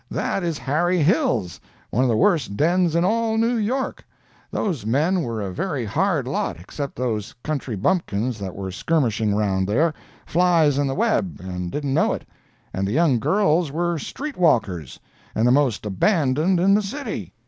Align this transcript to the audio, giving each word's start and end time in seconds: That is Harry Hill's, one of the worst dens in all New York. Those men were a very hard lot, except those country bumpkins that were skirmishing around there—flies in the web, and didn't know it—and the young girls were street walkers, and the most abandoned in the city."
That 0.09 0.43
is 0.43 0.57
Harry 0.57 0.97
Hill's, 0.97 1.59
one 1.91 2.01
of 2.03 2.09
the 2.09 2.17
worst 2.17 2.57
dens 2.57 2.95
in 2.95 3.05
all 3.05 3.37
New 3.37 3.55
York. 3.55 4.03
Those 4.49 4.83
men 4.83 5.21
were 5.21 5.41
a 5.43 5.51
very 5.53 5.85
hard 5.85 6.27
lot, 6.27 6.57
except 6.59 6.95
those 6.95 7.35
country 7.43 7.75
bumpkins 7.75 8.39
that 8.39 8.55
were 8.55 8.71
skirmishing 8.71 9.31
around 9.31 9.67
there—flies 9.67 10.79
in 10.79 10.87
the 10.87 10.95
web, 10.95 11.39
and 11.43 11.71
didn't 11.71 11.93
know 11.93 12.13
it—and 12.13 12.87
the 12.87 12.91
young 12.93 13.19
girls 13.19 13.71
were 13.71 13.99
street 13.99 14.37
walkers, 14.37 14.99
and 15.35 15.45
the 15.47 15.51
most 15.51 15.85
abandoned 15.85 16.59
in 16.59 16.73
the 16.73 16.81
city." 16.81 17.31